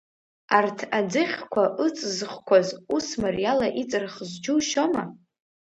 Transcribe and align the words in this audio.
Арҭ 0.57 0.79
аӡыхьқәа 0.99 1.63
ыҵызхқәаз, 1.85 2.67
ус 2.95 3.07
мариала 3.21 3.67
иҵырхыз 3.81 4.31
џьушьома? 4.43 5.03